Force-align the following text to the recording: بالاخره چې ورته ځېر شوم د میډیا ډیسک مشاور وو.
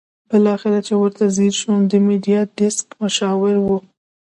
بالاخره 0.29 0.79
چې 0.87 0.93
ورته 1.01 1.23
ځېر 1.35 1.53
شوم 1.61 1.79
د 1.87 1.93
میډیا 2.05 2.39
ډیسک 2.57 2.87
مشاور 3.01 3.55
وو. 3.65 3.77